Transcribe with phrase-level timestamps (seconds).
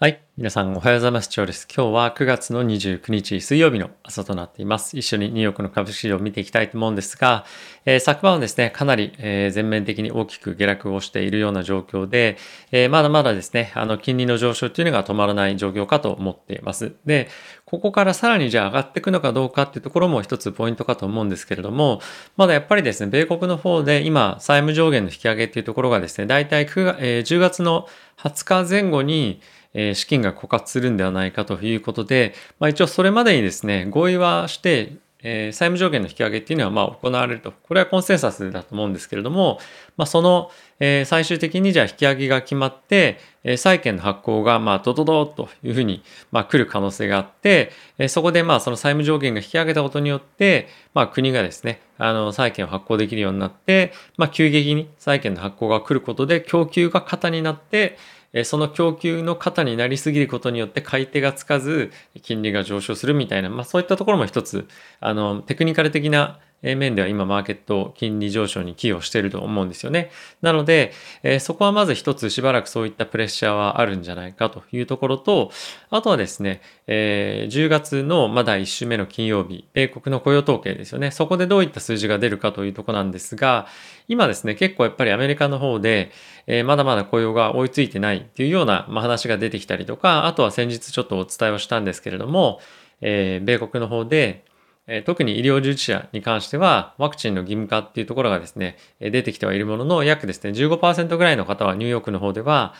[0.00, 0.22] はい。
[0.36, 1.28] 皆さんおはようございます。
[1.28, 1.66] 長です。
[1.66, 4.96] 今日は9月の29日水曜日の朝となっています。
[4.96, 7.44] 一緒にニューヨークの株式市場を見ていきたいと思うんですが、
[7.84, 12.36] えー、昨晩はですね、かなり、えー、全面的に大きく下落をしているような状況で、
[12.70, 16.92] えー、まだまだですね、あの、金利の上昇っていうのが止まらない状況かと思っています。
[17.04, 17.28] で、
[17.64, 22.00] ここからさらにじゃあ上がっていくのかどうかっていうところも一つポイントかと思うんですけれども、
[22.36, 29.40] まだやっぱりですね、米国の方で今、債務上限の引き上げっていうところがですね、大体9月、えー、10月の20日前後に、
[29.78, 37.52] え資金が枯渇するんではないかということで、まあ、一応それまでにですね、合意はして、え、債務上限の引き上げっていうのはま行われると。
[37.52, 39.58] これはコンセンサスだと思うんですけれども、
[39.96, 40.50] まあ、その、
[40.80, 57.98] え、最終的にじゃあ引き上げが決まって、え、債券の発行がまあドドドというふうにま来る可能性があって、え、そこでまあその債務上限が引き上げたことによって、まあ国がですね、あの債券を発行できるようになって、まあ急激に債券の発行が来ることで供給が過多になって、
[58.44, 61.90] その供給の型になりすぎることによって買い手がつかず
[62.22, 64.68] 金利が上昇するみたいな、まあ、そういったところも一つ
[65.00, 70.10] あのテクニカル的な面では今マーケット金利上昇に寄与していると思うんですよね。
[70.42, 70.92] なので、
[71.22, 75.52] えー、そこはまず一つしばらくそういったプレッシャーはあるんじゃないかというところと、
[75.90, 81.12] あとはですね、えー、10月のまだ1週目の金曜日、米国の雇用統計ですよね。
[81.12, 83.66] そこでどういった数字が出るかというとこなんですが、
[84.08, 86.10] 今ですね、結構やっぱりアメリカの方で、
[86.46, 92.60] えー、まだまだ雇用が追いついてないっていうような、ま、話が出てきたりとか、あとは先日ちょっとお伝えをしたんですけれども、
[93.00, 94.44] えー、米国の方で、
[94.88, 102.74] え特に医療従事者に関しては、ワクチンの義務化っていうところがですね、出てきてはいるものの、約ですね、15%ぐらいの方はニューヨークの方では、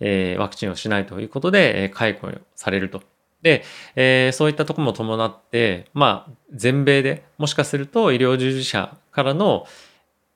[0.00, 3.02] えワクチンをしないということで、え解雇されると。
[3.40, 3.64] で、
[3.96, 9.66] え、そういったとこも伴って、まあ、全米でもしかすると医療従事者からの、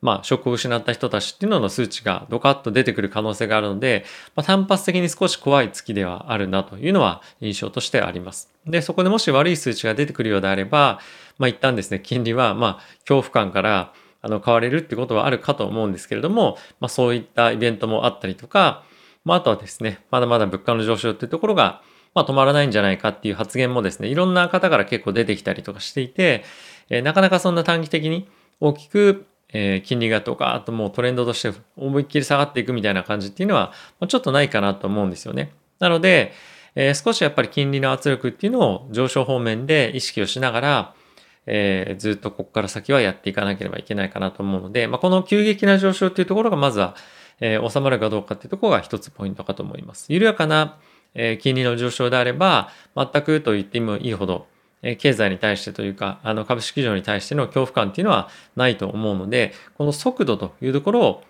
[0.03, 8.53] まあ、職を失った人たちっていうのの数値がドカッと出てくる可能性があるので、まあ、単発的に少し怖い月ではあるなというのは印象としてあります。
[8.67, 10.99] で、そこでもし悪い数値が出てくるようであれば、
[11.39, 12.75] まあ、一旦ですね、金利は、まあ、
[13.09, 13.93] 恐怖感から
[14.23, 18.83] あの変われるってことはあるかと思うんですけれども、まあ、そういったイベントもあったりとか、
[19.25, 21.81] まあ、あとはですね、まだまだ物価の上昇っていうところが、
[22.15, 26.45] まあ、止まらないんじゃないかっていう発言もですね、いろんな方から結構出てきたりとかしていて、
[26.91, 28.29] えー、なかなかそんな短期的に
[28.61, 33.73] 大きくえー、金利がとか、あともうトレンドとして思いっきり下がっていくみたいな感じっていうのは、
[34.09, 35.53] ちょっとないかなと思うんですよね。
[35.79, 36.33] なので、
[36.75, 40.95] えー、少しやっぱり金利の圧力っていうのを上昇方面で意識をしながら、
[41.47, 46.95] えー、ずっとここから先はやっていかなければいけないかなと思うので、まあ、この急激な上昇っていうところがまずは、
[47.41, 50.07] えー、収まるかどうかっていうところが一つポイントかと思います。
[50.13, 50.79] 緩やかな、
[51.15, 54.47] えー、金利の上昇であれば、全くと言ってもいいほど、
[54.99, 61.23] 経済に対してというか、あの株式市場に対しての恐怖感っていうのはないと思うので、この速度というところを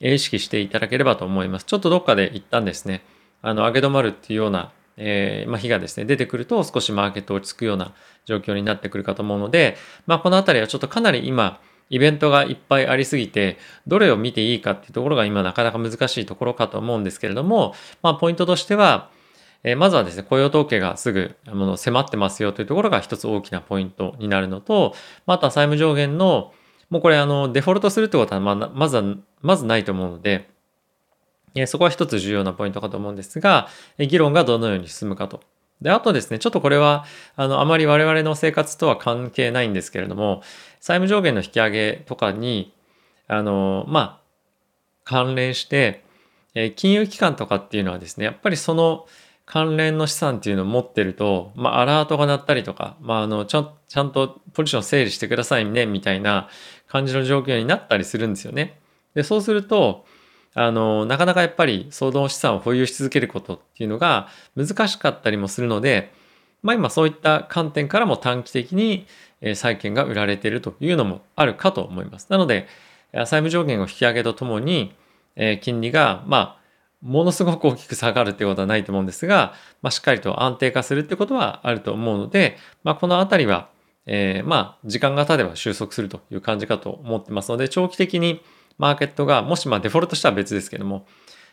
[0.00, 1.64] 意識していただければと思います。
[1.64, 3.02] ちょっとどっかで一旦ですね、
[3.42, 7.92] あの、上げ止まるっていうような、えー、まあ、日がですね、出てくると少しマーケット落ち着くような
[8.24, 9.76] 状況になってくるかと思うので、
[10.06, 11.60] まあ、このあたりはちょっとかなり今、
[11.90, 19.10] イベントがいっぱいありすぎて、どれを見ていいかっていうところが今なかなか難しいところかと思うんですけれども、まあ、ポイントとしては、
[19.64, 24.94] えまずはですね、雇用統計がすぐもの迫ってますよというところが一つ大きなポイントになるのと、
[25.26, 26.52] また債務上限の、
[26.90, 30.50] もうこれあの、デフォルトするってことはままずは、まずないと思うので、
[31.54, 35.40] えそこは一つ重要なポイントかと思うんですが、え議論がどのように進むかと。
[35.80, 37.04] で、あとですね、ちょっとこれは、
[37.36, 40.42] あの、あまり我々の生活とは関係ないんですけれども、
[40.80, 42.74] 債務上限の引き上げとかに、
[43.28, 44.20] あの、まあ、
[45.04, 46.04] 関連して、
[46.54, 49.06] え金融機関とかっていうのはですね、やっぱりその、
[49.46, 56.48] 関連の資産っていうのを持ってると、まあ、アラートが鳴ったりとか、まあ、あの、ちゃん、ちゃんとポジション整理してくださいね、みたいな
[56.86, 58.80] 感じの状況になったりするんですよね。
[59.14, 60.06] で、そうすると、
[60.54, 66.12] あの、なかなかやっぱり、総動資産を保有し続けることっていうのが難しかったりもするので、
[66.62, 69.06] まあ今そういった観点からも短期的に
[69.54, 72.28] 債券が売られているというのもあるかと思います。
[72.30, 72.66] なので、
[73.12, 74.94] 債務上限を引き上げとともに、
[75.60, 76.63] 金利が、まあ、
[77.04, 83.68] ものすごく大きく下がるってことはないと思うんですが、まあ、しっかりと安定化するってことはあると思うので、まあ、このあたりは、
[84.06, 88.40] えー、まあ、時間が経てば収束するという感じかと思ってますので、長期的に
[88.78, 91.06] マーケットが、もしまあデフォルトしたら別ですけども、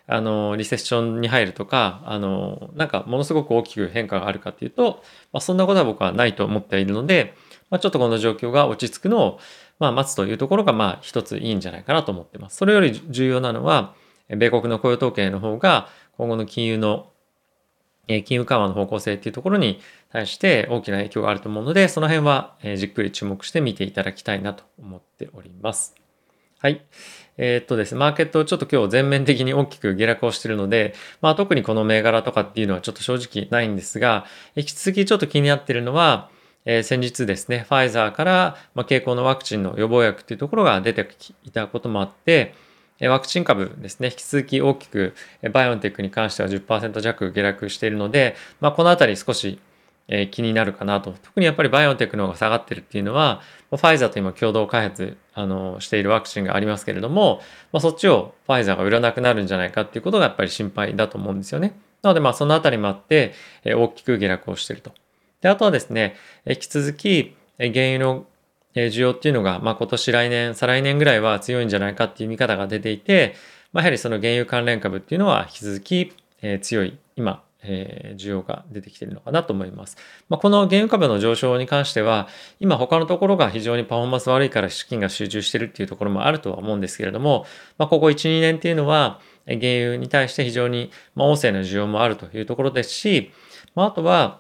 [0.08, 7.36] あの、リセッションに入るとか、あの、なんかものすごく大きく変化があるかっていうと、まあ、そんなことは僕はないと思っているので、
[7.70, 9.40] まあ、ちょっとこの状況が落ち着くのを、
[9.80, 12.58] まあ、待つというところが、まあ、一ついいんじゃないかなと思ってます。
[12.58, 13.94] それより重要なのは、
[14.38, 15.88] 米国の雇用統計の方が
[16.18, 17.12] 今後の金融の
[18.08, 19.80] 金融緩和の方向性っていうところに
[20.12, 25.96] 対して大きな影響があると思うので、その辺はじっくり注目して見ていただきたいなと思っております。
[26.60, 26.86] はい。
[27.38, 34.26] えー、っとですね、マーケットちょっと今日全面的に大きく下落をしているので、まあ特にこの銘柄とかっていうのはちょっと正直ないんですが、
[34.56, 36.30] 引き続きちょっと気になっているのは、
[36.66, 41.08] えー、先日ですね、ファイザーから、まあ、傾向のワクチンの予防薬っていうところが出て
[41.44, 42.54] いたこともあって、
[43.08, 45.14] ワクチン株ですね、引き続き大きく
[45.52, 49.60] バイオンテックに関しては10%弱下落しているので、まあ、このあたり少し
[50.12, 51.14] え気になるかなと。
[51.24, 61.80] 特にやっぱりバイオンテックの方が下がってるっていうのは、ファイザーと今共同開発あのしているワクチンがありますけれども、まあ、そっちをファイザーが売らなくなるんじゃないかっていうことがやっぱり心配だと思うんですよね。
[62.02, 63.34] なのでまあそのあたりもあって、
[63.64, 64.92] え大きく下落をしていると。
[65.42, 68.26] で、あとはですね、引き続き原油の
[68.76, 73.36] え需要っていうのが、まあ、今年来年、再来年ぐらいは強いんじゃないかっていう見方が出ていて、
[73.74, 79.98] まあ、やはりその原油関連株っていうのは引き続き、え強い、今、え、需要が出てきているのかなと思います。
[80.30, 82.28] まあ、この原油株の上昇に関しては、
[82.60, 87.46] 今他のところが非常にパフォーマンス悪いから資金が集中してるっていうところもあるとは思うんですけれども、
[87.78, 93.32] まあ、ここ1、2年っていうのは、原油に対して非常に、まあ、旺盛な需要もあるというところですし、
[93.76, 94.40] まあ、あとは、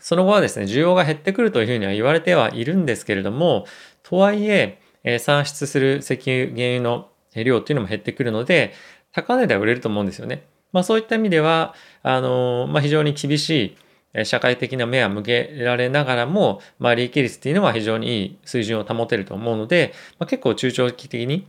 [0.00, 3.66] その後はですね、需要が減ってくるというふうには言われてはいるんですけれども、
[4.02, 8.72] とはいえ、えー、産出する石油、原油の量っていうのも減ってくるので、
[9.12, 10.46] 高値では売れると思うんですよね。
[10.72, 13.76] まあそういった意味では、あの、まあ非常に厳し
[14.14, 21.46] い社会的な目は向けられながらも、まあ利益率っていうのは非常にいい水準を保てると思うので、まあ、結構中長期的に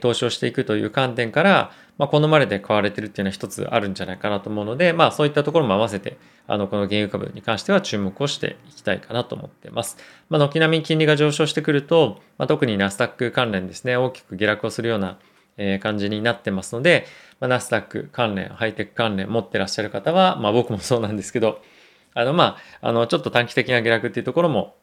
[0.00, 6.16] 投資をしていくという観点から、まあ、好まれて買われてるっていうのは一つあるんじゃないかなと思うので、まあそういったところも合わせて、
[6.46, 9.98] あの、この原油株に関しては注目をしていきたいかなと思ってます。
[10.30, 15.18] まあ、軒並み金利が上昇してくると、まあ、特にナスダック関連ですね、大きく下落をするような
[15.60, 17.06] え感じになってますので、
[17.38, 21.60] まあ、ナスダック関連、ハイテク関連持ってらっしゃる方は、まあ僕もそうなんですけど、
[22.14, 24.74] あのまあ、あのちょっと短期的な下落っていうところも、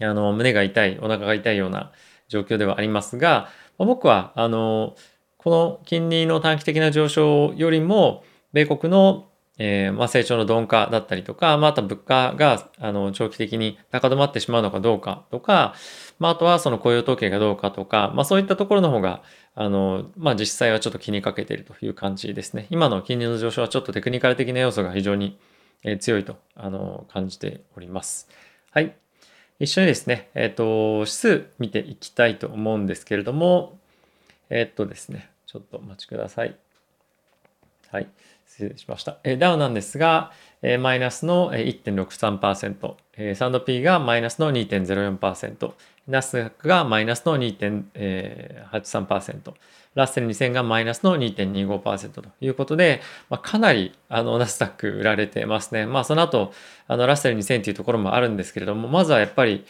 [0.00, 1.90] あの胸が痛い、お腹が痛いような
[2.28, 4.94] 状況ではありますが、まあ、僕は、あの、
[5.36, 9.26] この金利の短期的な上昇よりも、米国の
[9.58, 15.74] えー、まあ、成長の鈍化だったりとか、まあ、あと物価があの長期的に高止まってしまうのかどうかとか、
[16.18, 19.22] まあ、あとはその雇用統計がどうかとか、まあ、そういったところの方が
[19.54, 22.66] あの、まあ、実際はちょっと気にかけているという感じですね。
[22.70, 25.38] 今の金利の上昇はちょっとテクニカル的な要素が非常に
[26.00, 28.28] 強いとあの感じております。
[28.72, 28.94] はい。
[29.58, 33.78] 一緒にですね、えっ、ー、と、指数見ていきたいと思うんですけれども、
[34.50, 36.56] えっ、とですね、ちょっとお待ちください。
[37.90, 38.08] はい。
[38.46, 39.18] 失礼しました。
[39.24, 40.32] えダウなんですが、
[40.62, 45.72] えマイナスの1.63%、えサンド P がマイナスの2.04%、
[46.08, 49.54] ナスダックがマイナスの2.83%、
[49.94, 55.86] ラッセル2000がマイナスの2.25%ということで、まあ、かなりあのナスダック売られてますね。
[55.86, 56.52] まあその後、
[56.86, 59.64] あのラッセル2000というところもあるんですけれども、まずはやっぱり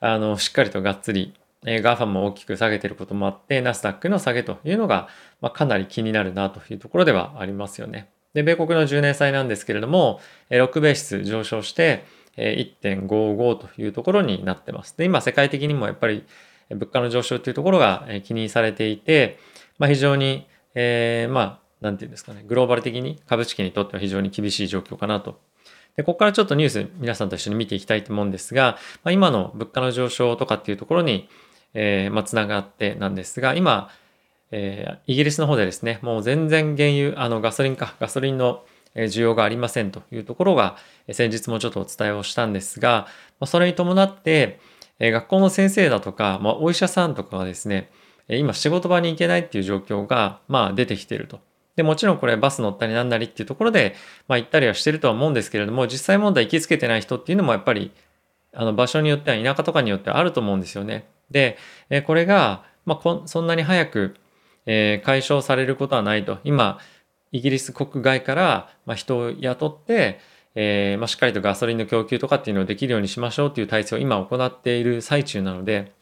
[0.00, 1.34] あのしっかりとがっつり
[1.66, 5.08] えー、GAFA も大きく下げていることもあって、ナスダックの下げというのが、
[5.40, 8.10] まあ、かなり気になるなというところではありますよね。
[8.34, 10.20] で、米国の10年債なんですけれども、
[10.50, 12.04] 6ベーシス上昇して
[12.36, 14.96] 1.55というところになってます。
[14.96, 16.24] で、今世界的にもやっぱり
[16.70, 19.38] 物価の上昇というところが気にされていて、
[19.78, 25.38] まあ、非常に、えー、まあ、なんていうんですかね、グローバル的に株式にとっては非常に厳しい状況かなと。
[25.96, 31.28] で、ここからちょっとニュース皆さんと一緒に見ていきたいと思うんですが、まあ、今の物価の上昇とかっていうところに、
[31.74, 33.90] えー、まあ、つながってなんですが、今、
[34.50, 40.76] えー、イギリスの方でですね、もう全然原油、あのガソリンか、ガソリンの需要がありませんというところが、
[41.12, 43.08] 先日もちょっとお伝えをしたんですが、
[43.44, 44.60] それに伴って、
[45.00, 47.90] 学校の先生だとか、まあ、お医者さんとかがですね、
[48.28, 51.40] 今仕事場に行けないっていう状況が、まあ、出てきていると。
[51.76, 53.96] で、もちろんこれバス乗ったりなんなりっていうところで、
[54.28, 57.90] まあ、行ったりはしてるとは思うんですけれども、実際問題行きつけてない人っていうのもやっぱり、
[58.52, 61.06] あの場所によっては田舎とかによってはあると思うんですよね。
[61.30, 61.58] で、
[61.90, 64.16] えこれが、まあ、こそんなに早く
[64.66, 66.38] え、解消されることはないと。
[66.44, 66.78] 今、
[67.32, 70.20] イギリス国外から、まあ、人を雇って、
[70.54, 75.92] えーまあ、しっかりとガソリンの供給とかっていうのをできるようにしましょうっていう体制を今行っている最中なので、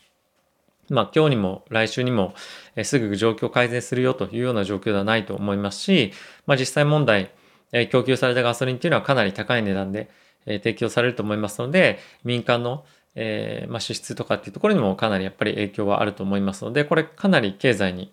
[0.90, 2.34] まあ、今日にも来週にも、
[2.76, 6.12] えー、すぐ状況改善するよというような状況ではないと思いますし、
[6.46, 7.30] まあ、実際問題、
[7.72, 10.10] えー、供給されたガソリンっていうのはかなり高い値段で、
[10.44, 18.12] え、提供されると思いますので、民間の、えーまあ、支出とかっていうところにもかなりやっぱり影響はあると思いますので、これかなり経済に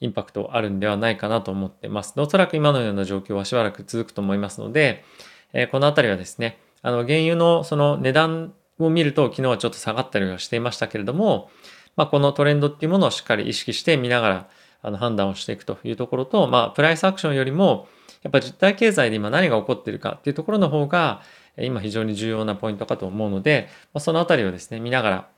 [0.00, 2.14] インパクトあるんではないかなと思ってます。
[2.18, 5.04] おそらく今のような状況はしばらく続くと思いますので、
[5.52, 11.50] えー、このあたりはですね、あの、原油のその値段を見ると昨日はちょっと下がったりはしていましたけれども、
[11.96, 14.48] まあ、このトレンドっていうものをしっかり意識して見ながら
[14.82, 17.88] あの判断をしていくというところと、まあ、プライスアクションよりも、
[18.22, 21.22] やっぱ実体経済で今何が起こってるかっていうところの方が、
[21.66, 25.28] 今非常に重要なポイントかと思うので、ま、そのあたりをですね、見ながら、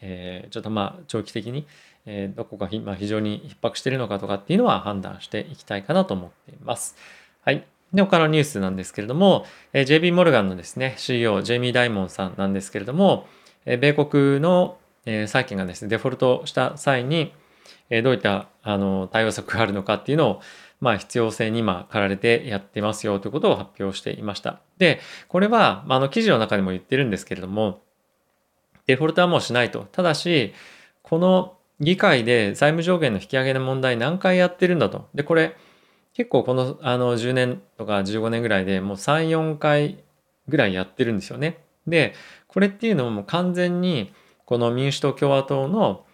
[0.00, 1.66] え、ちょっとまあ長期的に
[2.06, 6.96] えどこがま、非常に逼迫しているのかとかっていうのは判断していきたいかなと思っています。
[7.42, 7.64] はい。
[7.92, 13.26] で、他のニュースなんですけれども、え JB モルガンのですね、CEO、ジェイミー・ダイモンさんなんですけれども、
[13.64, 17.32] え米国の、え債券がですね、デフォルトした際に、
[17.88, 20.40] えどういったあの対応策があるのかっていうのを、
[20.80, 24.60] まあ、必要性に今駆られてやってますよということを発表していました。
[24.78, 27.80] で、これは、まあの記事の中でも言ってるんですけれども、
[28.86, 29.86] デフォルトはもうしないと。
[29.92, 30.52] ただし、
[31.02, 35.08] この議会で財務上限の引き上げの問題何回やってるんだと。
[35.14, 35.56] で、これ、
[36.12, 39.98] 結構このあの10年とか15年ぐらいでもう3、4回
[40.48, 41.58] ぐらいやってるんですよね。
[41.86, 42.14] で、
[42.46, 44.12] これっていうのも完全に
[44.44, 46.04] この民主党共和党の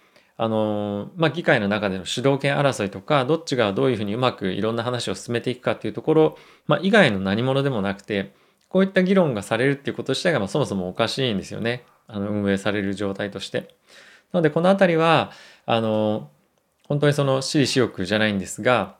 [0.42, 8.32] あの、まあ、議会の中での主導権争いとか、どっちがどういうふうにうまくいろんな話を進めていくかっていうところ、まあ、以外の何者でもなくて、
[8.70, 11.84] こういった議論がされるっていうこと自体がまそもそもおかしいんですよね。
[12.06, 13.74] あの運営される状態として。
[14.32, 15.30] なのでこの辺りは、
[15.66, 16.30] あの、
[16.88, 18.96] 本当にその私利私欲じゃないんですが、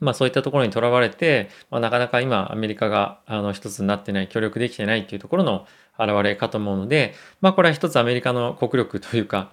[0.00, 5.66] まあそういったところにとらわれて、まあ、なかなか今アメリカがあの一つになってない、協力できてないっていうところの
[5.98, 9.52] 表れかと思うので、まあこれは一つアメリカの国力というか、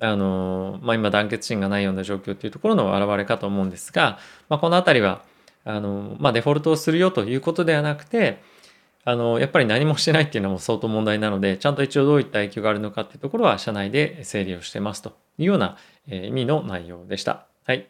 [0.00, 5.22] あの、まあ今団結心がないような状況っていうところの表れかと思うんですが、まあこのあたりは、
[5.64, 8.42] あの、まあデフォルトをするよということではなくて、
[9.06, 15.76] あの、やっぱり何もしてないっていうのも相当問題なので、ちゃんと一応どういった影響があるのかっていうところは社内で整理をしてますというような
[16.08, 17.46] 意味の内容でした。
[17.64, 17.86] はい。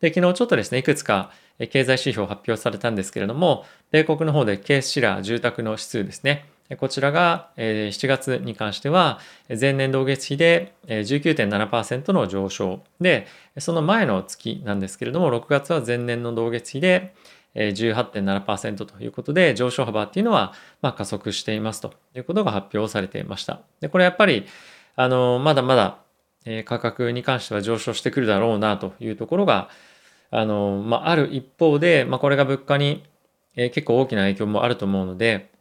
[0.00, 6.51] で、昨日ちょっとですね、いくつか経済指標発表されたんですけれども、米国の方でケースシラー住宅の指数ですね。
[6.78, 13.26] こちらが7月に関しては前年同月比で19.7%の上昇で、
[13.58, 17.14] その前の月なんですけれども、6月は前年の同月比で
[17.54, 23.60] 18.7%ということで上昇幅っていうのはま加速していますということが発表されていました。
[23.80, 24.46] で、これやっぱり
[24.96, 25.98] あのまだまだ
[26.64, 29.68] 価格に関しては上昇してくるだろうなというところが
[30.32, 33.04] あの、まあ、ある一方で、まあ、これが物価に、
[33.54, 35.51] 結構大きな影響もあると思うので、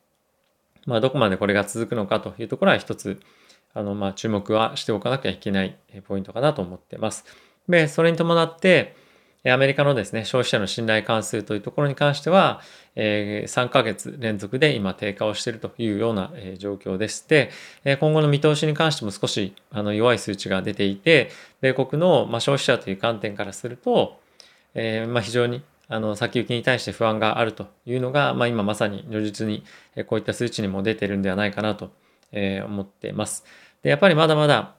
[0.86, 3.20] まあ、どこまでこれが続くのかというところは一つ、
[3.74, 7.26] あの、まあ、注目はしておかなきゃいけないポイントかなと思ってます。
[7.70, 8.96] で、それに伴って、
[9.44, 12.62] アメリカのですね、消費者の信頼関数というところに関しては、
[12.96, 17.50] え、3ヶ月連続で今低下をしているというような、え、状況でして、
[17.84, 24.20] え、今後の見通しに関しても少しあの弱い数値が出ていて、米国の、ま、消費者という観点からすると、
[24.76, 29.66] えー、まあ、非常にあの先行きに対して不安があるというのが、まあ、今まさに如実に
[30.08, 31.92] こういった数値にも出てるんではないかなと
[32.34, 33.44] 思ってます。
[33.84, 34.76] でやっぱりまだまだ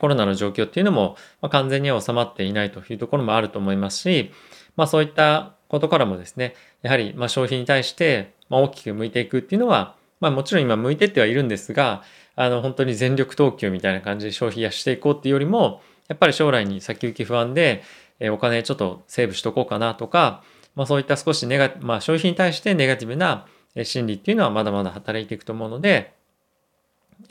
[0.00, 1.16] コロナの状況っていうのも
[1.50, 4.30] 完全には収まっていないというところもあると思いますし、
[4.74, 12.02] まあ、そういったことからもですねやはりま消費に対して大きく向いていくっていうのは、まあ、もちろん今向いてってはいるんですが
[12.36, 17.82] あの本当に全力投球みたいな感じで消費やしていこうっていうよりもやっぱり将来に先行き不安で
[18.20, 20.42] えお金ちょっとセーブしとこうかなとか、
[20.74, 23.46] まあ、そういった少しネガ、まあ、消費に対してネガティブな
[23.82, 26.14] 心理っていうのはまだまだ働いていくと思うので、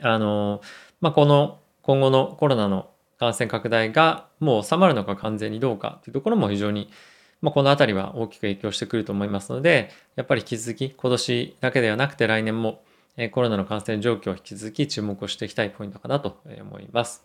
[0.00, 0.60] あの、
[1.00, 6.90] まあ、この今後のコロナの感染拡大がもう収まるのか完全にどうかっていうところも非常に、
[7.40, 12.82] まあ、この辺りは大きく影響してくると思いますので、やっぱり引き続き今年だけではなくて来年も
[13.32, 17.24] コロナの感染状況を引き続き注目をしていきたいポイントかなと思います。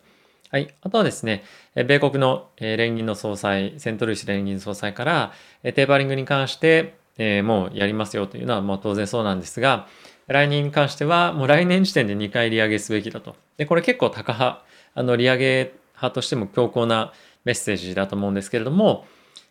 [0.54, 0.72] はい。
[0.82, 1.42] あとはですね、
[1.74, 5.32] 米国の連銀の総裁、セントルイス連銀総裁から、
[5.64, 9.88] テーパリングに関して、えもうやりますよというのは、まあ当然そうなんですが、
[10.28, 13.34] 来年に関しては、もう来年時点で2回利上げすべきだと。
[13.56, 14.62] で、これ結構高派、
[14.94, 17.12] あの、利上げ派としても強硬な
[17.44, 19.08] メッセージだと思うんですけれども、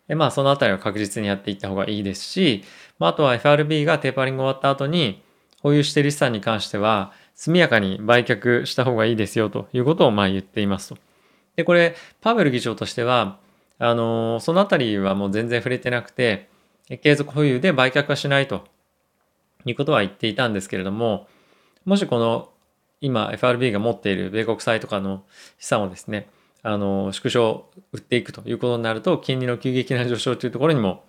[0.07, 2.63] えまあ、そのあたりは確実にやっていった方がいいですし、
[2.97, 5.21] まあ、あとは FRB がテーパリング終わった後に、
[5.63, 10.97] 保有している資産に関しては、速やかに売却した方がいいですよということをまあ言っていますと。
[11.55, 13.37] で、これ、パウエル議長としては、
[13.79, 16.49] あの、そのあたりはもう全然触れてなくて、
[17.01, 18.65] 継続保有で売却はしないと
[19.65, 21.27] いうことは言っていたんですけれども、
[21.85, 22.49] もしこの
[23.01, 25.23] 今 FRB が持っている米国債とかの
[25.59, 26.29] 資産をですね、
[26.61, 31.03] あの、縮小、売っていくということになると、金利の急激な上昇というところにも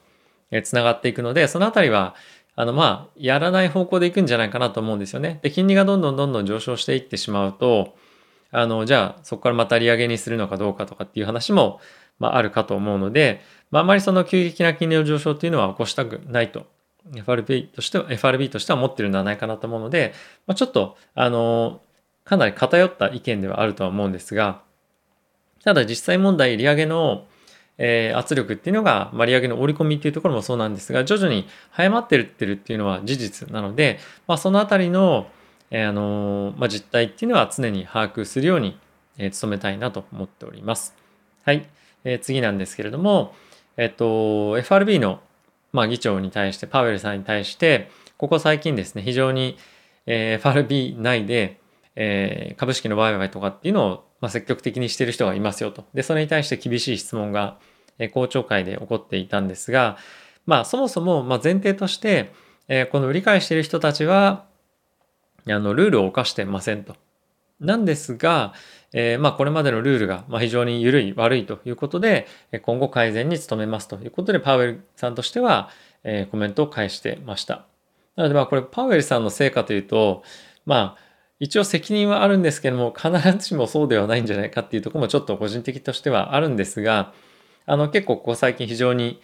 [0.64, 2.14] つながっていくので、そのあたりは
[2.56, 5.40] あの、まあ、やらない方向でいくんじゃないかなと思うんですよね。
[5.42, 7.96] で、金利がどんどんどんどん上昇していってしまうと、
[8.50, 11.80] あの、じゃあ、そこからまた利上げにするのかどうかとかっていう話も、
[12.20, 13.40] まあ、あるかと思うので、
[13.72, 16.66] まあ、あまりその急激な金利の上昇っていうのは起こしたくないと、
[17.16, 20.14] FRB としては、FRB としては思ってるんではないかなと思うので、
[20.46, 21.80] まあ、ちょっと、あの、
[22.24, 24.62] かなり偏った意見ではあるとは思うんですが、
[25.64, 27.26] ただ実際問題、利上げの
[27.78, 35.26] えー、圧力っていうのが、まあ、利上げの織り込みっていうところもそうなんですが、徐々に早まってるってるっていうのは事実なので、まあ、そのあたりの、
[35.70, 38.78] えー、あのー、まあ、実態っていうのは常に把握するように、
[39.18, 40.94] え、努めたいなと思っております。
[41.44, 41.66] はい、
[42.04, 43.34] え、次なんですけれども、
[43.76, 45.20] えっと、FRB の、
[45.72, 49.56] まあ、議長に対して、パウエルさんに対して、ここ最近ですね、非常に、
[50.06, 51.60] えー、FRB 内で、
[51.96, 55.84] え、株式の売買とかっていうのを、まあ、積極的にしてる人がいますよと。
[55.92, 57.58] で、それに対して厳しい質問が、
[57.98, 59.98] え、公聴会で起こっていたんですが、
[60.46, 62.32] まあ、そもそも、ま、前提として、
[62.66, 64.46] え、この売り買いしている人たちは、
[65.46, 66.96] あの、ルールを犯してませんと。
[67.60, 68.54] なんですが、
[68.94, 72.26] えー、まあ、これまでのルールが、ま非常に緩い、悪いということで、
[72.62, 75.68] 今後改善に努めますということで、パウエルさんとしては、
[76.02, 77.66] えー、コメントを返してました。
[78.16, 80.22] なので、まあ、これ、パウエルさんの成果というと、
[80.64, 81.03] まあ、
[81.40, 87.12] 一応責任はあるんですけども、必ずしもそうではないんじゃないかっていうところもちょっと個人的としてはあるんですが、
[87.66, 89.20] あの、結構ここ最近非常に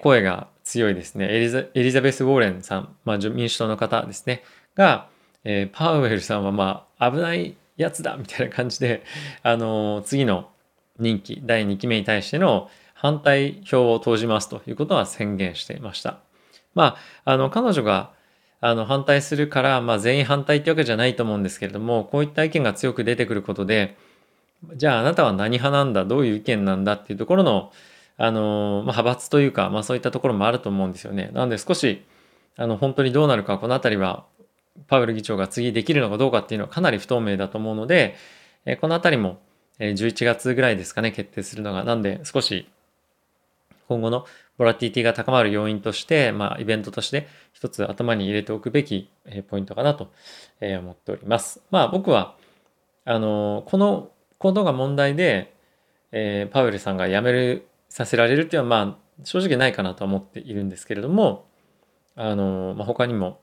[0.00, 1.26] 声が強いですね。
[1.32, 4.42] エリザエリザベス・ウォーレンさん、まあ、民主党の方ですね、
[4.74, 5.08] が、
[5.44, 9.02] えー、パウエルさんはまあ、危ないやつだみたいな感じで、
[9.42, 10.50] あの、次の
[10.98, 16.18] 任期、第2期目に対しての反対票を投じますということは宣言していました。
[16.74, 18.12] まあ、あの、彼女が、
[18.66, 23.94] あの、反対するから、まあ、全員反対ってわけじゃないと思うんですけれども、こういった意見が強く出てくることで、
[24.76, 27.72] じゃああなたは何派なんだ、どういう意見なんだっていうところの、
[28.16, 31.30] あの、まあ、派閥というか、まあ、そういったところもあると思うんですよね。
[31.34, 32.06] なので少し、
[32.56, 34.24] あの、本当にどうなるか、このあたりは
[34.86, 38.16] パウエル議長が次できるのかどうかっていうのはかなり不透明だと思うので、
[38.64, 39.40] えこのあたりも
[39.78, 41.84] 11月ぐらいですかね、決定するのが。
[41.84, 42.66] なんで少し
[43.88, 44.24] 今後の
[44.56, 49.08] ボラティティが高まる要因として、まあ、イベントとして一つ頭に入れておくべき
[49.48, 50.12] ポイントかなと
[50.60, 51.60] 思っております。
[51.70, 52.36] まあ僕は、
[53.04, 55.54] あの、このことが問題で、
[56.12, 61.46] えー、パウエルさんが辞める、させられるっていうのは、まあ正直ないかなと思っているんですけれども、
[62.16, 63.40] あの、まあ、他にも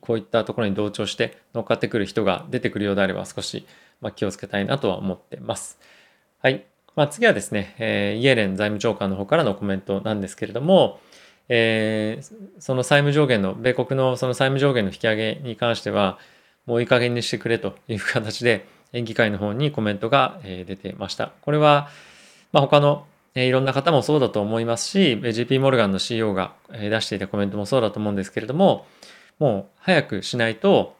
[0.00, 3.66] こういったところに同調して乗っかってくる人が出てくるようであれば少し、
[4.00, 5.78] ま気をつけたいなとは思ってます。
[6.42, 6.66] はい。
[6.96, 10.98] まあ、次はですね、えー、イエレン財務長官の方からのコメントなんですけれども、
[11.50, 16.18] えー、その債務上限の、米国のその債務上限の引き上げに関しては、
[16.64, 21.32] もういい加減にしてくれという形で、議会の方にコメントが出てました。
[21.42, 21.90] これは、
[22.52, 28.86] まあ、他のいろんな方もそうだと思いますし、JP モルガンの CEO が出していたコメントもそうだと思うんですけれども、
[29.38, 30.95] もう早くしないと、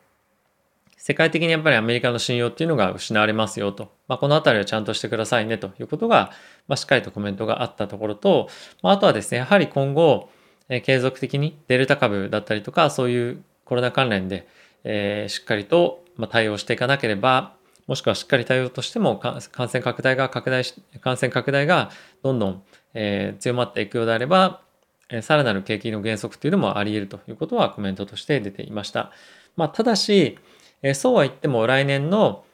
[0.97, 3.93] 世界的にやっぱりアメリカの信用っていうのが失われますよと。
[4.09, 6.31] まあ、このあたりはちゃんとしてくださいねということが、
[6.69, 8.49] まあ、しっかりとコメントがあったところと、
[8.83, 10.31] まあ、あとはですね、やはり今後、
[10.69, 14.49] えー、継続的にデルタ株だったりとか、そういうコロナ関連で、
[14.85, 17.55] えー、しっかりと、まあ、対応していかなければ、
[17.87, 21.91] もしくはしっかり対応としても感染拡大が拡大し、感染拡大が
[22.23, 22.63] どんどん、
[22.95, 24.63] えー、強まっていくようであれば、
[25.09, 29.13] えさらなる景気の減速というのもあり得るということはコメントとして出ていました。
[29.57, 30.39] まあ、ただし、
[30.83, 32.45] えそうは言っても来年の、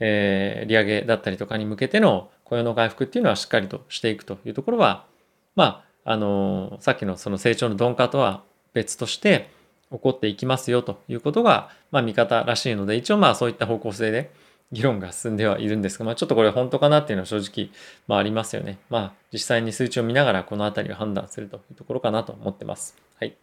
[0.00, 5.06] え、利上げだったりとかに向けての雇用の回復っていうのはしっかりとしていくというところは、
[5.54, 8.42] まあ、あの、さっきのその成長の鈍化とは
[8.74, 9.50] 別として
[9.90, 14.30] 起こっていきますよということが、まあ、見方らしいので、一応まあそういった方向性で
[14.72, 17.70] 議論が進んではいるんですが、まあ、ちょっとこれ本当かなっていうのは正直、
[18.08, 18.78] まあ、ありますよね。
[18.88, 22.96] まあ、実際に数値を見ながらこのあたりを判断するというところかなと思ってます。
[23.18, 23.34] はい。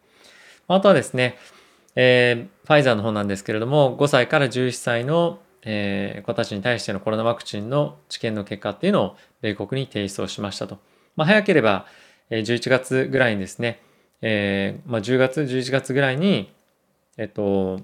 [0.68, 1.38] あとはですね、
[2.02, 10.80] えー、ファイザーの方なんですけれども、5歳から11歳の、えー、子たちに対してのコロナワクチンの治験の結果っていうのを米国に提出をしましたと。
[11.18, 11.88] まあ、早ければ、
[12.30, 13.82] えー、11月ぐらいにですね、
[14.22, 16.54] えーまあ、10月、11月ぐらいに、
[17.18, 17.82] えっと、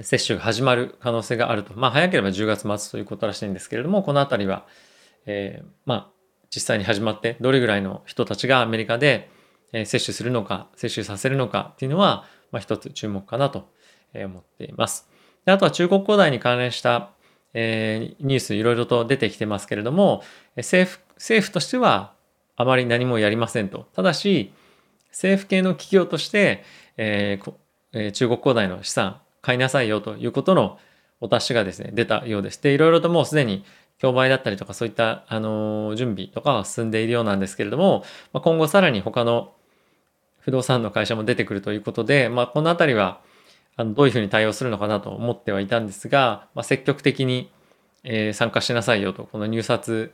[0.00, 1.74] 接種が始まる可能性があると。
[1.76, 4.66] まあ、早ければ10月末ということらしいんですけれども、このあたりは、
[5.26, 6.10] えー、まあ、
[6.50, 9.30] 実際に始まって、どれぐらいの人たちがアメリカで
[9.72, 13.68] 接種するのか、接種させるのかっていうのは、まあ、一つ注目かなと
[14.14, 15.08] 思っています。
[15.44, 17.10] であとは中国恒大に関連した、
[17.54, 20.22] えー、ニュースいろいろと出てきてますけれども、
[20.56, 22.12] 政府、政府としては
[22.56, 23.88] あまり何もやりませんと。
[23.94, 24.52] ただし、
[25.10, 26.62] 政府系の企業として、
[26.96, 30.78] えー、中国恒大の資産買いなさいよということの
[31.20, 32.62] お達しがですね、出たようです。
[32.62, 33.64] で、いろいろともうすでに
[33.98, 39.52] 競売だったりとかそういった、あの準備とかは進んでいるようなんですけれども、まあ、今後さらに他の
[40.42, 43.20] 不動産の会社も出てくるということで、まあ、このあたりは
[43.76, 47.50] あのどういうふうに対応するのかなと思ってはいたんですが、まあ、積極的に、
[48.04, 50.12] えー、参加しなさいよと、この入札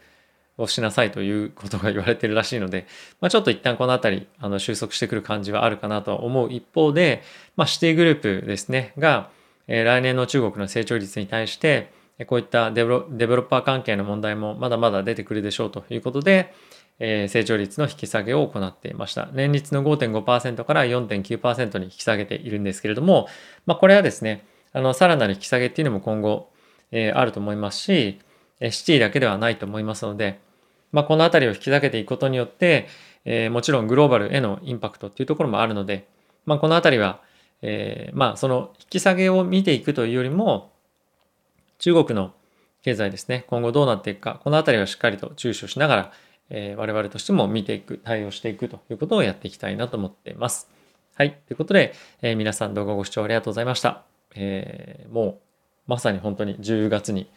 [0.58, 2.86] をしなさいということが言われてるらしいので、
[3.20, 7.22] まあ、ちょっと一旦このあたりあの収束してくる感じはあるかなと思う一方で、
[7.56, 9.30] まあ、シティグループですねが、
[9.66, 11.92] えー、来年の中国の成長率に対して
[12.26, 16.52] こういったデベロッパー関係の問題もまだまだ出てくるでしょうということで、
[17.00, 19.28] えー、成長率の引き下げを行っていました。
[19.32, 23.28] 年率の5.5%から4.9%に引き下げているんですけれども、
[23.66, 26.50] まあ、これはですね、あの、さらなる引き下げっていうのも今後、
[26.90, 28.18] えー、あると思いますし、
[28.70, 30.40] シティだけではないと思いますので、
[30.90, 32.88] まあ、このあたりを引き下げていくことによって、
[33.24, 36.08] えー、もちろんグローバルへのインパクトっていうところもあるので、
[36.46, 37.20] まあ、このあたりは、
[37.62, 40.72] えー、まあ、その引き下げを見ていくというよりも、
[41.78, 42.32] 中国の
[42.82, 46.12] 経済ですね、今後どうなっていくか、このあたりはしっかりと注視しながら、
[46.50, 50.68] えー、我々としても見ていく、対応していくということをやっていきたいなと思っています。
[51.14, 51.32] はい。
[51.46, 54.04] ということで、えー、皆さん動画ご視聴ありがとうございました。
[54.34, 55.38] えー、もう、
[55.86, 57.28] まさに本当に10月に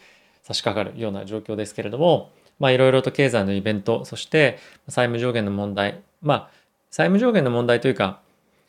[0.43, 6.50] 差し掛かるような状況ですけれども、まあいろいろと経済のイベント、そして債務上限の問題、まあ
[6.91, 8.21] 債務上限の問題というか、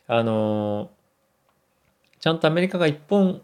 [0.07, 3.41] あのー、ちゃんとアメリカが一本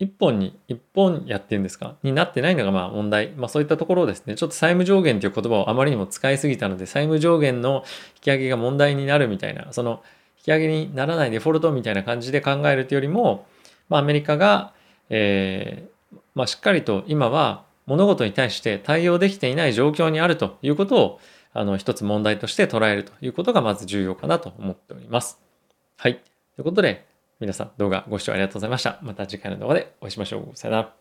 [0.00, 1.94] 一本に、一本やってるんですか？
[2.02, 3.32] になってないのがまあ問題。
[3.36, 7.84] まあそういったところをですね、ちょっと債務上限という言葉をあまりにも使いすぎたので、債務上限の
[8.16, 10.02] 引き上げが問題になるみたいな、その
[10.38, 13.46] 引き上げにならないデフォルトみたいな感じで考えるというよりも、
[13.90, 14.72] まあアメリカが、
[15.10, 21.20] えー、まあしっかりと今は物事に対して対応できていない状況にあるということを、
[21.52, 25.38] あの、一つ問題として捉えるということがまず重要かなと思っております。
[25.98, 26.14] はい。
[26.14, 26.22] とい
[26.60, 27.04] うことで、
[27.40, 28.98] 皆さん動画ご視聴ありがとうございました。
[29.02, 30.56] また次回の動画でお会いしましょう。
[30.56, 30.99] さよなら。